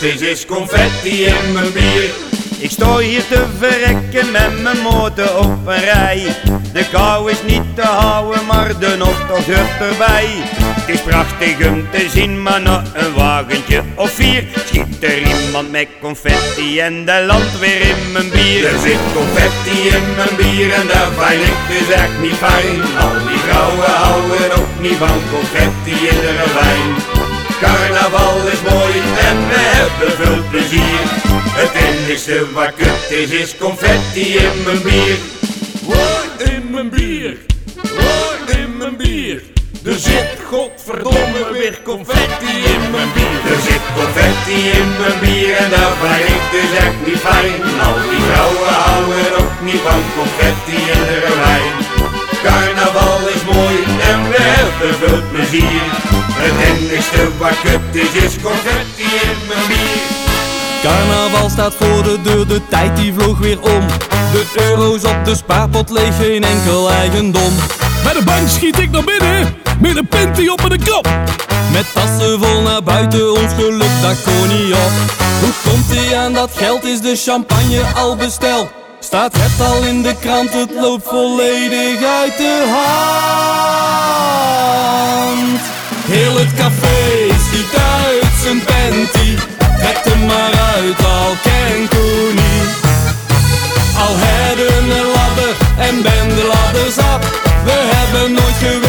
Kut 0.00 0.20
is, 0.20 0.46
confetti 0.46 1.24
in 1.24 1.52
mijn 1.52 1.72
bier. 1.72 2.10
Ik 2.58 2.70
sta 2.70 2.98
hier 2.98 3.22
te 3.28 3.44
verrekken 3.58 4.30
met 4.30 4.62
mijn 4.62 4.78
motor 4.78 5.38
op 5.38 5.66
een 5.66 5.80
rij. 5.80 6.36
De 6.72 6.84
kou 6.92 7.30
is 7.30 7.42
niet 7.46 7.62
te 7.74 7.82
houden, 7.82 8.46
maar 8.46 8.78
de 8.78 8.96
optocht 9.00 9.46
hoort 9.46 9.90
erbij. 9.90 10.28
Het 10.80 10.88
is 10.88 11.02
prachtig 11.02 11.68
om 11.68 11.90
te 11.90 12.08
zien, 12.10 12.42
maar 12.42 12.60
na 12.60 12.82
een 12.94 13.14
wagentje 13.14 13.82
of 13.94 14.10
vier 14.10 14.44
schiet 14.66 15.02
er 15.02 15.18
iemand 15.18 15.70
met 15.70 15.88
confetti 16.00 16.80
en 16.80 17.04
de 17.04 17.24
land 17.26 17.58
weer 17.58 17.80
in 17.80 18.12
mijn 18.12 18.30
bier. 18.30 18.66
Er 18.66 18.78
zit 18.78 19.04
confetti 19.14 19.88
in 19.88 20.14
mijn 20.16 20.36
bier 20.36 20.72
en 20.72 20.86
dat 20.86 21.08
vind 21.18 21.42
ik 21.42 21.58
dus 21.68 21.94
echt 21.94 22.18
niet 22.22 22.36
fijn. 22.36 22.80
Al 22.98 23.26
die 23.28 23.38
vrouwen 23.46 23.90
houden 23.90 24.52
ook 24.58 24.80
niet 24.80 24.96
van 24.96 25.20
confetti 25.30 26.06
in 26.08 26.20
de 26.20 26.52
wijn. 26.54 27.17
Carnaval 27.60 28.46
is 28.52 28.62
mooi 28.70 28.94
en 29.28 29.48
we 29.48 29.60
hebben 29.76 30.10
veel 30.10 30.42
plezier. 30.50 31.00
Het 31.60 31.70
enige 31.88 32.52
wat 32.52 32.74
kut 32.74 33.10
is, 33.10 33.30
is 33.30 33.56
confetti 33.56 34.36
in 34.36 34.62
mijn 34.64 34.82
bier. 34.82 35.18
Hoor 35.86 36.24
in 36.52 36.70
mijn 36.70 36.90
bier, 36.90 37.36
hoor 37.96 38.56
in 38.58 38.76
mijn 38.76 38.96
bier. 38.96 39.42
Er 39.84 39.98
zit 39.98 40.28
godverdomme 40.50 41.52
weer 41.52 41.78
confetti 41.82 42.54
in 42.74 42.90
mijn 42.90 43.12
bier. 43.14 43.40
Er 43.54 43.60
zit 43.68 43.84
confetti 43.96 44.58
in 44.80 44.88
mijn 45.00 45.18
bier 45.20 45.56
en 45.56 45.70
dat 45.70 45.92
vind 46.00 46.28
ik 46.28 46.44
dus 46.50 46.78
echt 46.78 47.06
niet 47.06 47.18
fijn. 47.18 47.62
Al 47.86 47.94
die 48.10 48.22
vrouwen 48.30 48.74
houden 48.86 49.38
ook 49.40 49.60
niet 49.60 49.82
van 49.86 50.02
confetti 50.16 50.76
in 50.76 51.02
de 51.06 51.34
wijn. 51.44 51.87
Carnaval 52.42 53.28
is 53.34 53.44
mooi 53.54 53.76
en 54.10 54.28
we 54.28 54.36
hebben 54.38 54.94
veel 54.94 55.22
plezier. 55.32 55.82
Het 56.40 56.78
enigste 56.78 57.28
wat 57.38 57.60
kut 57.62 58.02
is, 58.02 58.22
is 58.22 58.34
confetti 58.42 59.02
in 59.02 59.36
mijn 59.48 59.66
bier. 59.66 60.26
Carnaval 60.82 61.50
staat 61.50 61.74
voor 61.74 62.02
de 62.02 62.18
deur, 62.22 62.46
de 62.46 62.60
tijd 62.68 62.96
die 62.96 63.12
vloog 63.12 63.38
weer 63.38 63.60
om. 63.60 63.86
De 64.32 64.44
euro's 64.54 65.04
op 65.04 65.24
de 65.24 65.34
spaarpot 65.34 65.90
leeg, 65.90 66.16
geen 66.16 66.44
enkel 66.44 66.90
eigendom. 66.90 67.52
Bij 68.02 68.12
de 68.12 68.24
bank 68.24 68.48
schiet 68.48 68.78
ik 68.78 68.90
naar 68.90 69.04
binnen, 69.04 69.56
met 69.80 69.96
een 69.96 70.08
pintie 70.08 70.52
op 70.52 70.68
mijn 70.68 70.84
kop. 70.84 71.08
Met 71.72 71.86
tassen 71.94 72.40
vol 72.40 72.62
naar 72.62 72.82
buiten, 72.82 73.32
ons 73.32 73.52
geluk 73.52 74.00
dat 74.02 74.22
kon 74.24 74.48
niet 74.48 74.74
op. 74.74 74.92
Hoe 75.40 75.52
komt 75.70 75.92
ie 75.92 76.16
aan 76.16 76.32
dat 76.32 76.50
geld, 76.54 76.84
is 76.84 77.00
de 77.00 77.16
champagne 77.16 77.82
al 77.94 78.16
besteld? 78.16 78.68
Staat 79.00 79.32
het 79.38 79.66
al 79.66 79.82
in 79.82 80.02
de 80.02 80.14
krant, 80.20 80.52
het 80.52 80.70
loopt 80.80 81.08
volledig 81.08 82.04
uit 82.04 82.36
de 82.36 82.64
hand. 82.74 82.88
Heel 86.06 86.36
het 86.36 86.54
café 86.54 87.28
schiet 87.46 87.76
uit 87.76 88.32
zijn 88.42 88.62
panty. 88.64 89.36
Trek 89.78 90.04
hem 90.04 90.26
maar 90.26 90.52
uit, 90.74 91.04
al 91.04 91.34
ken. 91.42 91.88
Al 93.98 94.14
hadden 94.18 94.90
een 94.90 95.06
ladder 95.14 95.56
en 95.78 96.02
ben 96.02 96.28
de 96.28 96.44
ladder 96.52 96.92
zat. 96.92 97.24
We 97.64 97.76
hebben 97.94 98.32
nooit 98.32 98.56
geweten 98.58 98.87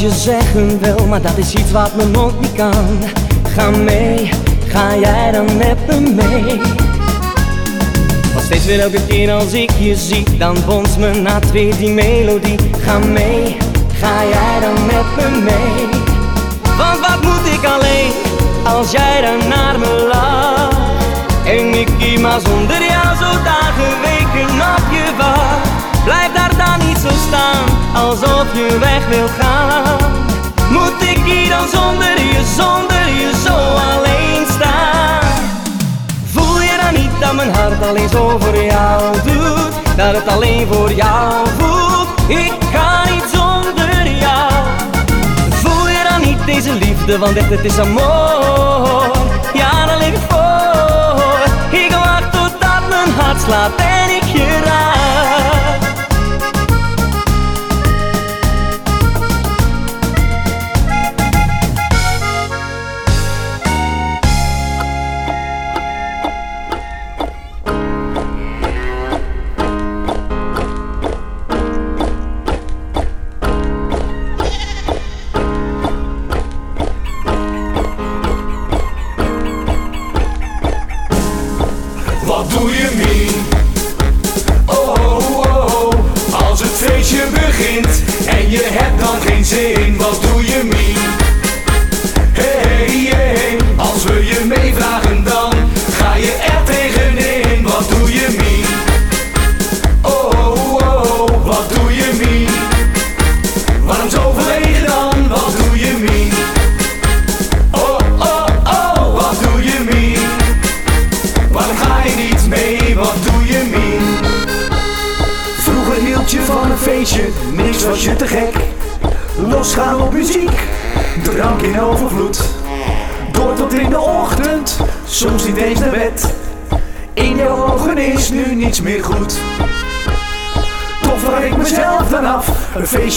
hartje 0.00 0.20
zeggen 0.30 0.78
wil, 0.78 1.06
maar 1.06 1.22
dat 1.22 1.36
is 1.36 1.54
iets 1.54 1.70
wat 1.70 1.94
mijn 1.94 2.10
mond 2.10 2.40
niet 2.40 2.52
kan. 2.52 2.98
Ga 3.54 3.70
mee, 3.70 4.30
ga 4.66 4.96
jij 4.96 5.32
dan 5.32 5.56
met 5.56 5.86
me 5.86 6.00
mee? 6.00 6.60
Want 8.32 8.44
steeds 8.44 8.64
weer 8.64 8.80
elke 8.80 9.06
keer 9.06 9.32
als 9.32 9.52
ik 9.52 9.70
je 9.78 9.96
zie, 9.96 10.36
dan 10.38 10.56
bonst 10.66 10.98
me 10.98 11.14
na 11.14 11.38
twee 11.38 11.76
die 11.76 11.90
melodie. 11.90 12.56
Ga 12.84 12.98
mee, 12.98 13.56
ga 13.92 14.24
jij 14.24 14.60
dan 14.60 14.86
met 14.86 15.16
me 15.16 15.40
mee? 15.40 16.00
Want 16.76 17.00
wat 17.00 17.22
moet 17.22 17.52
ik 17.52 17.64
alleen, 17.64 18.12
als 18.64 18.90
jij 18.90 19.20
dan 19.20 19.48
naar 19.48 19.78
me 19.78 20.08
lacht? 20.12 20.76
En 21.44 21.80
ik 21.80 21.88
hier 21.98 22.20
maar 22.20 22.40
zonder 22.40 22.82
jou 22.82 23.16
zo 23.16 23.42
dagen, 23.44 24.00
weken 24.02 24.54
op 24.54 24.92
je 24.92 25.12
wacht. 25.16 26.04
Blijf 26.04 26.32
daar 26.32 26.56
dan 26.56 26.88
niet 26.88 26.98
zo 26.98 27.08
staan, 27.28 27.64
alsof 28.04 28.46
je 28.54 28.78
weg 28.78 29.08
wil 29.08 29.28
gaan. 29.38 29.89
Moet 30.70 31.02
ik 31.02 31.18
hier 31.24 31.48
dan 31.48 31.68
zonder 31.68 32.20
je, 32.20 32.54
zonder 32.56 33.08
je 33.08 33.32
zo 33.44 33.56
alleen 33.92 34.46
staan? 34.48 35.20
Voel 36.24 36.60
je 36.60 36.78
dan 36.82 37.02
niet 37.02 37.20
dat 37.20 37.34
mijn 37.34 37.54
hart 37.54 37.82
alleen 37.88 38.08
zo 38.08 38.38
voor 38.38 38.62
jou 38.64 39.14
doet? 39.24 39.96
Dat 39.96 40.14
het 40.14 40.28
alleen 40.28 40.66
voor 40.72 40.92
jou 40.92 41.46
voelt? 41.58 42.08
Ik 42.26 42.52
kan 42.72 43.12
niet 43.12 43.24
zonder 43.32 44.10
jou. 44.10 44.52
Voel 45.50 45.88
je 45.88 46.06
dan 46.08 46.20
niet 46.20 46.46
deze 46.46 46.72
liefde, 46.72 47.18
want 47.18 47.36
echt 47.36 47.50
het 47.50 47.64
is 47.64 47.78
amor. 47.78 49.10
Ja, 49.52 49.86
dan 49.86 49.98
lig 49.98 50.08
ik 50.08 50.20
voor. 50.28 51.38
Ik 51.70 51.90
wacht 51.90 52.32
totdat 52.32 52.88
mijn 52.88 53.10
hart 53.18 53.40
slaat 53.42 53.70
en 53.76 54.10
ik 54.16 54.24
je 54.24 54.60
raak. 54.64 54.99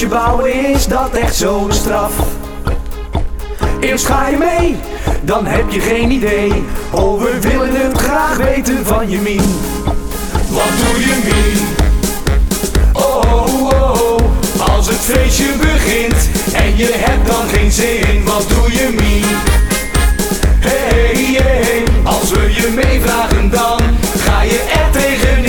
Feestje 0.04 0.26
bouwen 0.26 0.74
is 0.74 0.88
dat 0.88 1.14
echt 1.14 1.36
zo'n 1.36 1.72
straf. 1.72 2.14
Eerst 3.80 4.06
ga 4.06 4.28
je 4.28 4.38
mee, 4.38 4.76
dan 5.22 5.46
heb 5.46 5.70
je 5.70 5.80
geen 5.80 6.12
idee. 6.12 6.64
Oh, 6.92 7.22
we 7.22 7.40
willen 7.42 7.82
het 7.82 7.98
graag 7.98 8.38
weten 8.38 8.86
van 8.86 9.10
je 9.10 9.18
Mien. 9.18 9.60
Wat 10.50 10.72
doe 10.78 11.00
je 11.00 11.16
Mien? 11.24 11.68
Oh, 12.94 13.22
oh, 13.34 13.72
oh, 13.72 14.20
als 14.76 14.88
het 14.88 15.00
feestje 15.00 15.54
begint 15.60 16.30
en 16.54 16.78
je 16.78 16.90
hebt 16.94 17.28
dan 17.28 17.48
geen 17.48 17.72
zin. 17.72 18.24
Wat 18.24 18.46
doe 18.48 18.72
je 18.72 18.90
Mien? 19.00 19.26
Hey, 20.60 21.42
hey, 21.42 21.84
als 22.04 22.32
we 22.32 22.54
je 22.54 22.72
meevragen 22.76 23.50
dan 23.50 23.80
ga 24.18 24.42
je 24.42 24.60
er 24.74 24.92
tegenin. 24.92 25.43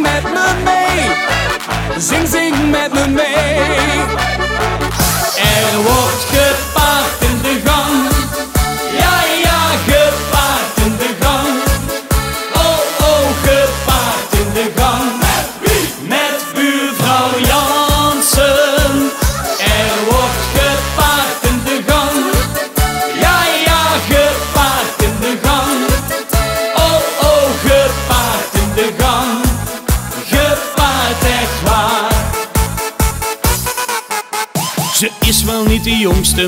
Zing 0.00 0.12
met 0.12 0.22
me 0.32 0.62
mee. 0.64 1.98
Zing, 1.98 2.28
zing 2.28 2.70
met 2.70 2.92
me 2.92 3.08
mee. 3.08 4.08
Er 5.36 5.82
wordt 5.82 6.39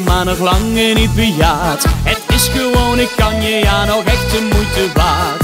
maar 0.01 0.25
nog 0.25 0.39
lang 0.39 0.95
niet 0.95 1.15
bejaard. 1.15 1.85
Het 2.03 2.23
is 2.29 2.49
gewoon, 2.49 2.99
ik 2.99 3.11
kan 3.17 3.43
je 3.43 3.59
ja 3.59 3.85
nog 3.85 4.05
echt 4.05 4.31
de 4.31 4.49
moeite 4.53 4.93
waard. 4.95 5.42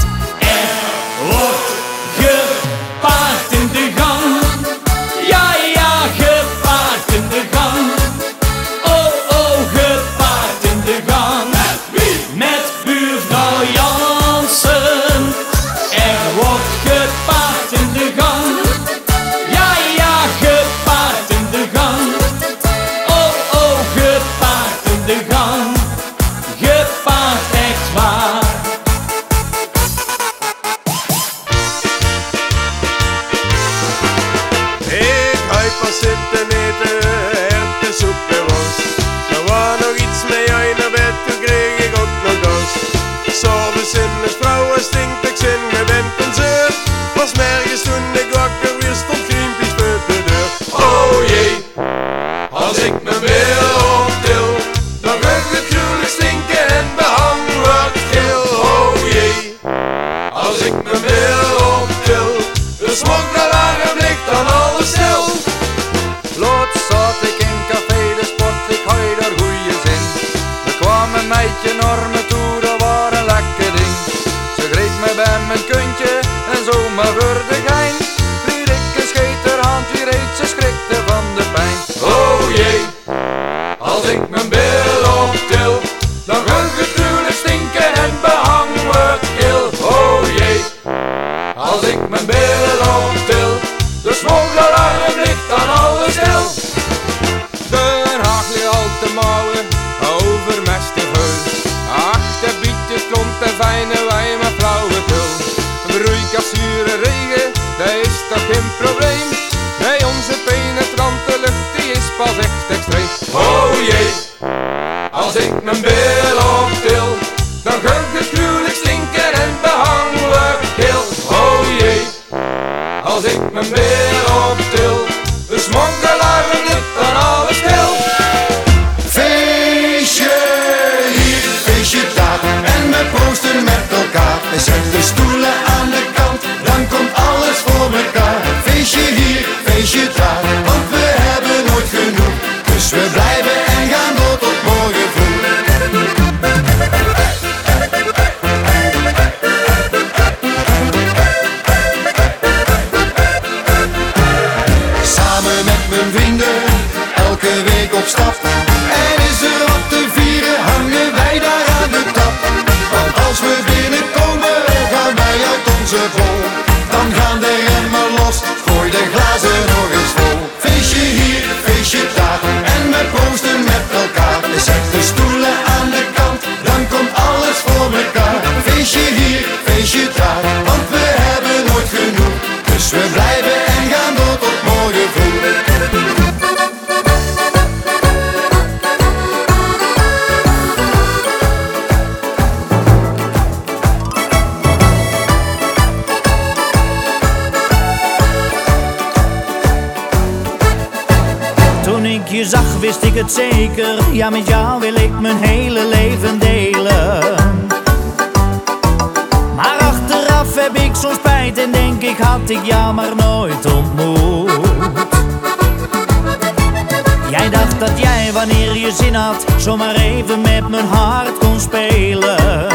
in 219.09 219.15
had, 219.15 219.45
zomaar 219.57 219.95
even 219.95 220.41
met 220.41 220.69
mijn 220.69 220.85
hart 220.85 221.37
kon 221.37 221.59
spelen. 221.59 222.67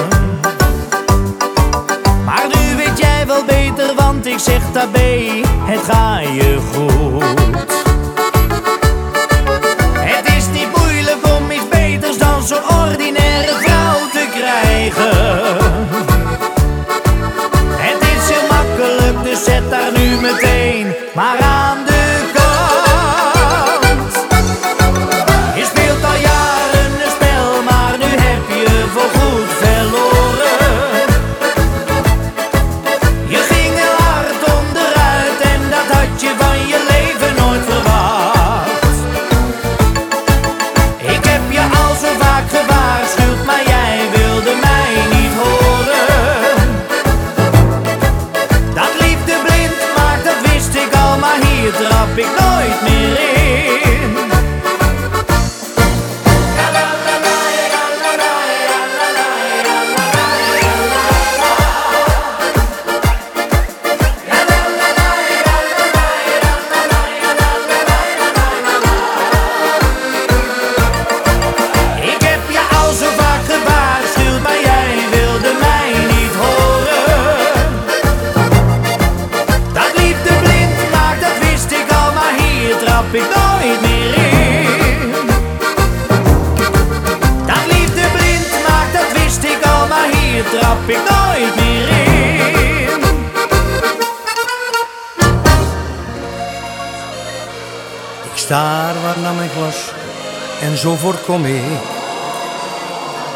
Maar 2.25 2.47
nu 2.49 2.77
weet 2.77 2.99
jij 2.99 3.27
wel 3.27 3.45
beter, 3.45 3.95
want 3.95 4.27
ik 4.27 4.39
zeg 4.39 4.61
tabé, 4.73 5.43
het 5.65 5.81
ga 5.83 6.19
je 6.19 6.59
goed. 6.73 6.94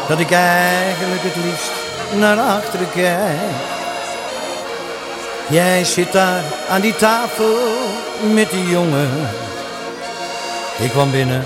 Dat 0.09 0.19
ik 0.19 0.31
eigenlijk 0.31 1.21
het 1.21 1.35
liefst 1.35 1.71
naar 2.15 2.37
achteren 2.37 2.87
kijk. 2.91 3.39
Jij 5.49 5.83
zit 5.83 6.11
daar 6.11 6.43
aan 6.69 6.81
die 6.81 6.95
tafel 6.95 7.57
met 8.33 8.49
die 8.49 8.69
jongen. 8.69 9.09
Ik 10.79 10.89
kwam 10.89 11.11
binnen 11.11 11.45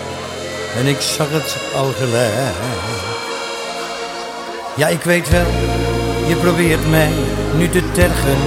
en 0.77 0.87
ik 0.87 1.01
zag 1.01 1.27
het 1.29 1.55
al 1.75 1.91
gelijk. 1.97 2.55
Ja, 4.75 4.87
ik 4.87 5.01
weet 5.01 5.29
wel, 5.29 5.45
je 6.27 6.35
probeert 6.35 6.89
mij 6.89 7.11
nu 7.55 7.69
te 7.69 7.91
tergen. 7.91 8.37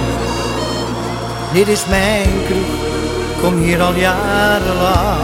Dit 1.53 1.67
is 1.67 1.85
mijn 1.85 2.29
kroeg, 2.45 3.41
kom 3.41 3.61
hier 3.61 3.81
al 3.81 3.93
jarenlang. 3.93 5.21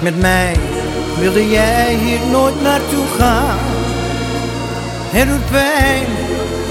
Met 0.00 0.20
mij 0.20 0.56
wilde 1.18 1.50
jij 1.50 1.94
hier 1.94 2.20
nooit 2.30 2.62
naartoe 2.62 3.04
gaan. 3.18 3.58
Het 5.10 5.28
doet 5.28 5.50
pijn, 5.50 6.06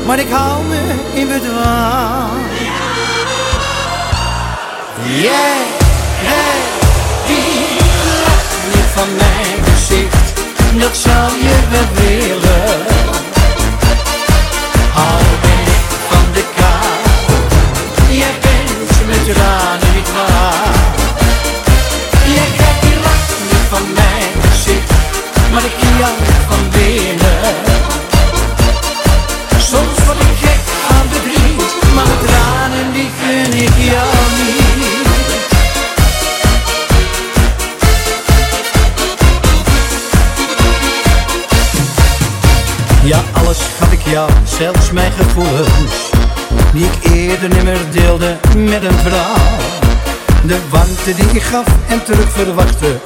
maar 0.05 0.19
ik 0.19 0.29
hou 0.29 0.63
me 0.63 0.81
in 1.13 1.27
bedwang. 1.27 2.41
Jij, 5.21 5.59
jij, 6.27 6.59
die 7.27 7.79
lacht 8.23 8.55
niet 8.73 8.89
van 8.95 9.07
mijn 9.15 9.73
gezicht, 9.73 10.33
dat 10.79 10.97
zou 10.97 11.31
je 11.41 11.55
wel 11.69 11.87
willen. 11.93 12.85
Al 14.95 15.23
ben 15.41 15.73
van 16.09 16.25
de 16.33 16.43
kou, 16.55 18.17
jij 18.17 18.33
bent 18.41 19.07
met 19.07 19.33
tranen 19.33 19.66
van. 25.99 26.65
Soms 29.59 30.05
word 30.05 30.19
ik 30.19 30.37
gek 30.41 30.59
aan 30.89 31.07
verdriet, 31.11 31.93
maar 31.95 32.05
mijn 32.05 32.19
tranen 32.25 32.93
die 32.93 33.09
gun 33.19 33.53
ik 33.53 33.91
jou 33.91 34.07
niet. 34.37 34.85
Ja, 43.03 43.19
alles 43.33 43.57
gaf 43.79 43.91
ik 43.91 44.01
jou, 44.01 44.29
zelfs 44.43 44.91
mijn 44.91 45.11
gevoelens 45.11 46.11
Die 46.73 46.85
ik 46.85 47.11
eerder 47.11 47.49
nimmer 47.49 47.77
deelde 47.91 48.37
met 48.55 48.83
een 48.83 48.97
vrouw 49.03 49.57
De 50.43 50.59
warmte 50.69 51.15
die 51.15 51.29
ik 51.31 51.41
gaf 51.41 51.65
en 51.87 52.03
terug 52.03 52.31
verwachtte 52.31 52.99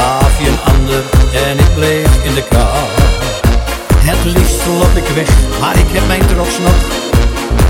Gaf 0.00 0.38
je 0.40 0.48
een 0.48 0.74
ander 0.74 1.02
en 1.48 1.58
ik 1.58 1.74
bleef 1.74 2.24
in 2.24 2.34
de 2.34 2.44
kou 2.48 2.88
Het 4.08 4.24
liefst 4.24 4.66
loop 4.66 4.96
ik 5.02 5.08
weg, 5.14 5.30
maar 5.60 5.76
ik 5.78 5.90
heb 5.96 6.06
mijn 6.06 6.26
trots 6.26 6.58
nog. 6.58 6.78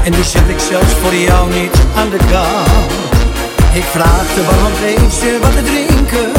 En 0.04 0.12
die 0.12 0.24
zet 0.24 0.48
ik 0.48 0.60
zelfs 0.70 0.92
voor 1.00 1.14
jou 1.14 1.52
niet 1.52 1.76
aan 1.96 2.10
de 2.10 2.20
kant 2.30 2.90
Ik 3.72 3.86
vraagde 3.96 4.40
waarom 4.48 4.74
geef 4.82 5.12
ze 5.20 5.38
wat 5.42 5.52
te 5.56 5.62
drinken? 5.62 6.32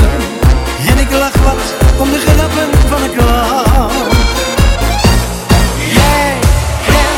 En 0.89 0.97
ik 1.05 1.11
lach 1.11 1.37
wat 1.47 1.63
om 1.97 2.09
de 2.11 2.19
grappen 2.27 2.69
van 2.89 3.01
een 3.03 3.13
clown 3.17 4.07
Jij, 5.99 6.33
jij, 6.93 7.17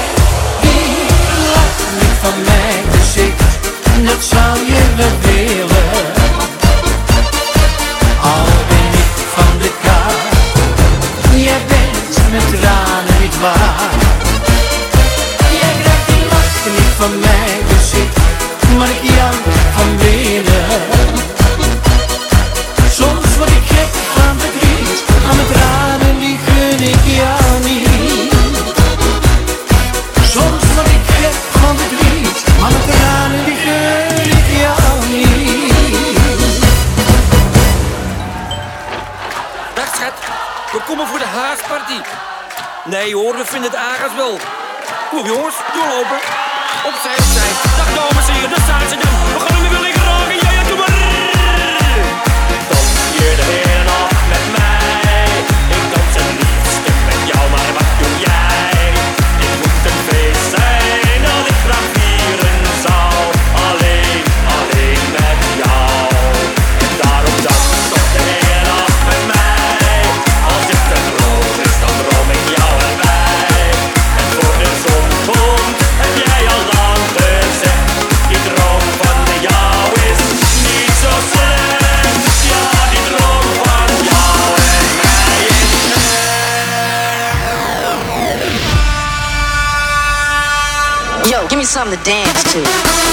die 0.62 0.96
lacht 1.56 1.82
van 2.24 2.36
mijn 2.50 2.84
gezicht 2.96 3.52
Dat 4.10 4.24
zou 4.34 4.54
je 4.72 4.82
wel 4.96 5.14
bent 12.34 12.52
met 12.52 12.62
tranen 12.62 13.22
niet 13.22 14.03
Nee 42.94 43.16
hoor, 43.16 43.38
we 43.38 43.46
vinden 43.46 43.72
het 43.72 43.80
aardig 43.80 44.16
wel. 44.16 44.40
Kom 45.10 45.26
jongens, 45.26 45.56
doorlopen. 45.74 46.20
Opzij, 46.86 47.16
opzij. 47.18 47.52
Dag 47.78 47.94
dames 47.96 48.28
en 48.28 48.34
heren, 48.34 48.50
daar 48.50 48.60
staan 48.60 48.90
ze 48.90 48.96
dan. 48.96 49.33
time 91.84 91.98
to 91.98 92.04
dance 92.04 92.44
to. 92.54 93.13